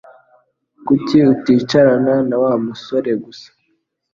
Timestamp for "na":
2.29-2.35